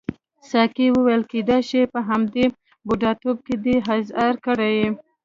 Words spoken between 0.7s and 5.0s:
وویل کیدای شي په همدې بوډاتوب کې دې احضار کړي.